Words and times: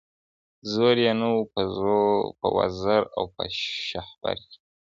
زور 0.71 0.95
یې 1.05 1.11
نه 1.19 1.27
و 1.31 1.37
په 2.39 2.47
وزر 2.57 3.01
او 3.17 3.23
په 3.35 3.43
شهپر 3.87 4.37
کي 4.49 4.59